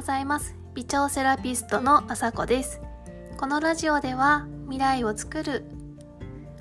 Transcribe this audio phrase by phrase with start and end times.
[0.00, 0.56] ございます。
[0.74, 2.80] 美腸セラピストのあさこです。
[3.36, 5.66] このラジオでは未来を作る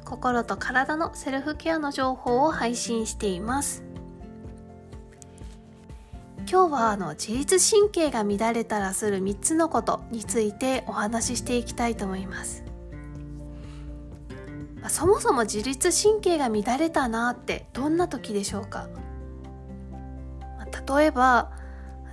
[0.03, 3.85] 心と体のセルフケアの情報を配信しています。
[6.51, 12.65] 今日はあの自律神経が乱れたらする3つのことについてお話ししていきたいと思います。
[14.89, 18.89] そもそも自律神経が乱れたなってどんな時でしょうか？
[20.97, 21.57] 例えば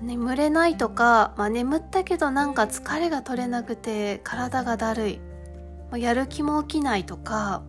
[0.00, 5.20] 眠れないとか、まあ、眠ったけどなんか疲れが取れなくて体がだるい。
[5.94, 7.62] やる気も起きないとか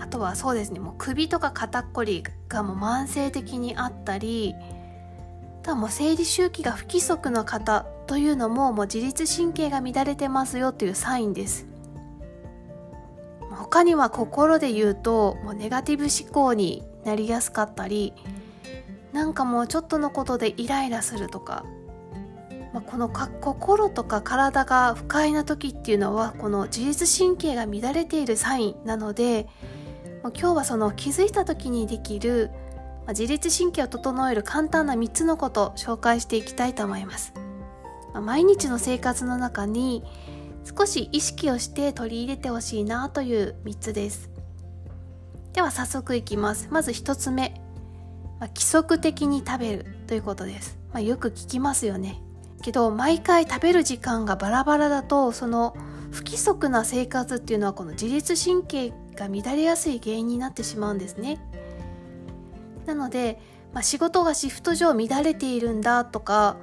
[0.00, 4.54] あとはそうですねもう首とか肩こりがもう慢性的にあったり
[5.60, 11.66] あとはもう生理周期が不規則な方というのももう自律神経が乱れてますよというサインです。
[13.50, 18.14] 他には心で言うともうネガティブ思考になりやすかったり
[19.12, 21.64] なんかもうちょっとのことでイライラするとか、
[22.72, 29.48] まあ、この心とか体が不快な時っていうのはこの自律神経が乱れているサインなので
[30.22, 32.50] 今日はその気づいた時にできる
[33.08, 37.32] 自律神経を整える簡単な3つのことを紹介していきたいと思います。
[38.14, 40.02] 毎日の生活の中に
[40.76, 44.30] 少し意識をして取り入れてほしいなという3つです。
[45.52, 46.68] では早速いきます。
[46.70, 47.60] まず1つ目。
[48.40, 52.22] まあ、規則的に食べるということです、まあ、よく聞きますよね。
[52.62, 55.76] けど毎回食べる時間がバラバラだとその
[56.10, 61.40] 不規則な生活っていうのはこの自律神経が乱れやすい原因になってしまうんですね。
[62.86, 63.40] なので、
[63.72, 66.56] まあ、仕事がシフト上乱れているんだとか、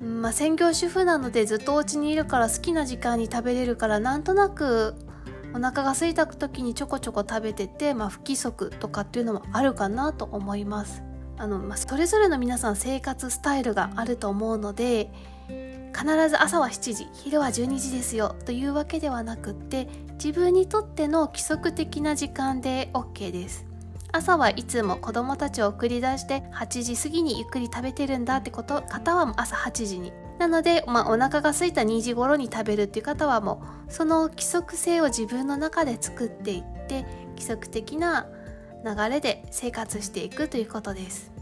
[0.00, 4.94] まあ、専業主婦なのでずっとお家にいるから好きな時間に食べれるからなんとなく
[5.54, 11.02] お腹が空いた時にちょこちょこ食べてて、まあ、不規則とかっていうのもあるかなと思います。
[11.38, 15.10] あのまあ、それぞれの皆さん生活スタイルがあると思うので
[15.92, 23.66] 必ず朝は7時昼は12時ですよというわけではなくって自分にとっての規則的な時間で OK です
[24.12, 38.26] 朝はいつも子供たちを送り出して8時過ぎにゆっくり食べてるんだってこと方は朝8時になので、まあ、お腹が空いた2時頃に食べるっていう方はもうその規則性を自分の中で作っていって規則的な
[38.84, 41.32] 流れで生活していくということです。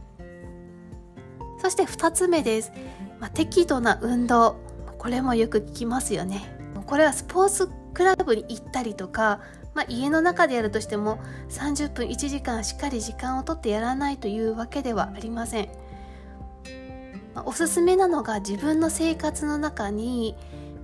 [1.62, 2.72] そして2つ目です、
[3.20, 4.56] まあ、適度な運動。
[4.98, 6.42] これもよく聞きますよね。
[6.86, 9.40] これはスポーツクラブに行ったりとか、
[9.74, 11.18] まあ、家の中でやるとしても
[11.48, 15.68] 30分1時間しっかり時間をとってやらないというわけではありません。
[17.44, 20.36] おすすめなのが自分の生活の中に、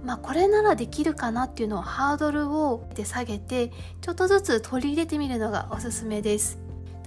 [0.04, 6.58] まあ、これならできるかなっていうのをハードルを下げてちょっとずつ取り入れてみるのがおすすめです。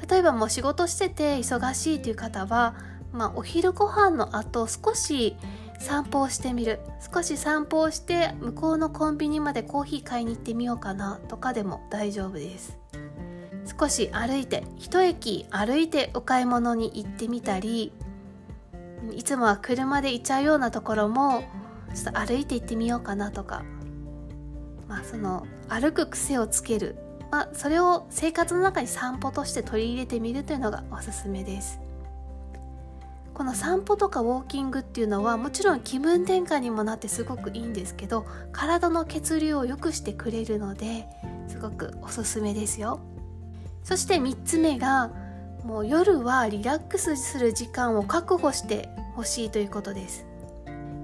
[0.10, 2.76] 例えばもう仕事してて忙しいという方は、
[3.12, 5.36] まあ、お昼ご飯の後少し
[5.80, 6.82] 散歩をしてみる。
[7.14, 12.78] 少し散歩をして向こうのコンビニまでコーヒー買いに行ってみようかなとかでも大丈夫です。
[13.80, 17.94] 少し歩いて一駅歩いてお買い物に行ってみたり
[19.20, 21.44] いつもは車で行っちゃうようなところも
[21.94, 23.66] ちょっと歩いて行ってみようかなとか。
[24.88, 26.96] まあその歩く癖をつける、
[27.30, 31.82] まあ、それを生活の中に散歩として取り入れてみるというのがおすすめです。
[33.34, 41.08] この散歩とかウォーキングっていうのはもちろん気分転換にもなってすごくいいんですけど体の血流を良くしてくれるので
[41.48, 43.02] すごくおすすめですよ。
[43.84, 45.12] そして3つ目が
[45.66, 50.26] もう夜はリラックスする時間を確保してほしいということです。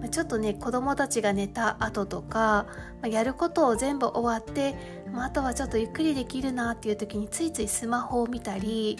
[0.09, 2.67] ちょっとね子供たちが寝た後とか
[3.03, 4.75] やることを全部終わって
[5.11, 8.97] まあとはちょっとゆっくりできるなっていう時についついスマホを見たり、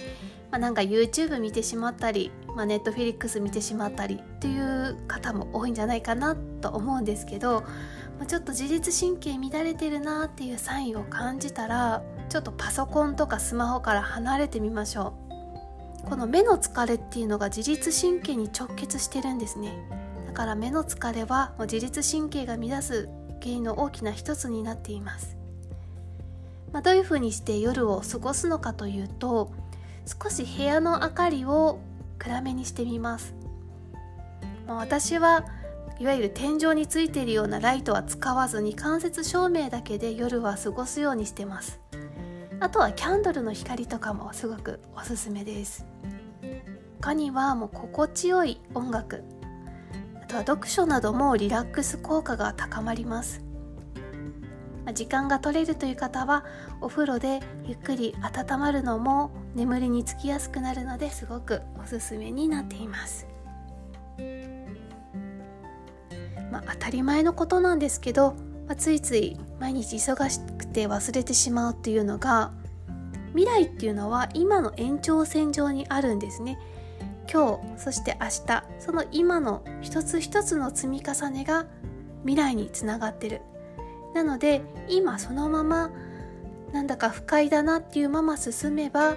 [0.49, 7.63] まあ、なんか YouTube 見てしまったり、まあ、Netflix 見てしまったりっていう方も多いんじゃないかなと思うんですけど
[8.19, 15.34] まちょっと自律神経乱れてるなっていうサインを感じたらちょっとパソコンとかスマホから離れてみましょう。
[16.09, 19.73] この目の疲れっていうのが自律神経に直結してるんですね。
[20.27, 23.09] だから目の疲れはもう自律神経が乱す
[23.45, 25.37] 原因の大きな一つになっています、
[26.73, 29.51] まあ、どういうふうにして夜を過ごすのかというと
[30.05, 31.79] 少し部屋の明かりを
[32.17, 33.35] 暗めにしてみます、
[34.67, 35.45] まあ、私は
[35.99, 41.79] いわゆる天井についているようなライトは使わずに間接照明だけで夜は過ごすようにしてます。
[42.65, 45.85] あとはキャンドルの光とかもすごくおすすめです。
[46.99, 49.23] 他にはもう心地よい音楽。
[50.23, 53.43] あとは読書などもリラックス効果が高まります。
[54.95, 56.43] 時間が取れるという方は
[56.81, 63.27] お風呂でゆっくり温まるのも眠りにつきやすくなるのですごくおすすめになっています。
[66.51, 68.33] まあ、当たり前のことなんですけど、
[68.65, 70.39] まあ、ついつい毎日忙し
[70.75, 72.51] くて忘れてしまうっていうのが
[73.33, 76.59] 未来っていうのは今の延長線上にあるんですね。
[77.31, 81.65] 今日そして明日その今の一つ一つの積み重ねが
[82.23, 83.41] 未来につながってる。
[84.13, 85.91] なので今そのまま
[86.73, 89.15] なんだか不快だなっていうまま進めば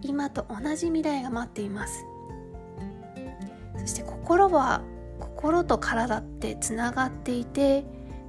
[0.00, 2.06] 今と同じ未来が待っています。
[3.78, 4.82] そして心は
[5.20, 7.84] 心と体ってつながっていて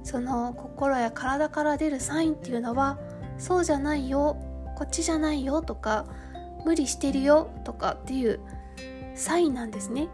[0.06, 2.96] その心や体から出るサインっていうのは
[3.38, 4.36] そうじゃないよ
[4.76, 6.06] こっちじゃないよとか
[6.64, 8.38] 無理してるよとかっていう
[9.16, 10.08] サインなんですね。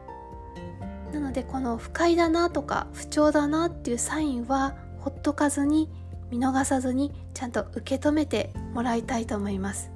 [1.12, 5.90] なのでこの不快だなとか不調だなっていうサインはほっとかずに
[6.30, 9.90] 見逃さずにちゃんと受け止めてもらいたいと思います。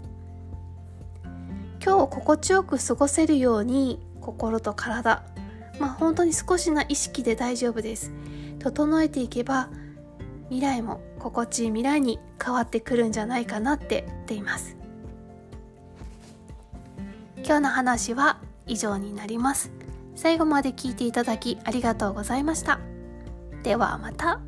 [1.83, 5.23] 今日心地よく過ごせるように心と体。
[5.81, 8.13] まあ本当に少しな意識で大丈夫です。
[8.59, 9.71] 整えていけば
[10.49, 14.77] 未来も心地いい未来に変わってくるんじゃないかなって言っています。
[17.39, 19.71] 今日の話は以上になります。
[20.15, 22.81] 最後まで聞いていただきありがとうございました。
[23.63, 24.41] ではまた。